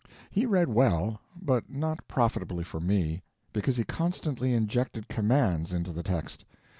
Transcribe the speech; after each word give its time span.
He 0.31 0.47
read 0.47 0.67
well, 0.67 1.21
but 1.39 1.69
not 1.69 2.07
profitably 2.07 2.63
for 2.63 2.79
me, 2.79 3.21
because 3.53 3.77
he 3.77 3.83
constantly 3.83 4.51
injected 4.51 5.07
commands 5.07 5.71
into 5.71 5.91
the 5.93 6.01
text. 6.01 6.43